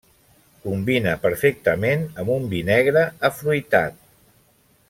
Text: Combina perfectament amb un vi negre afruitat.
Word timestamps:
Combina 0.63 1.13
perfectament 1.25 2.07
amb 2.23 2.33
un 2.39 2.49
vi 2.57 2.65
negre 2.73 3.07
afruitat. 3.31 4.05